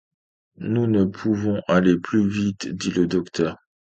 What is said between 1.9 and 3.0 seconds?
plus vite, dit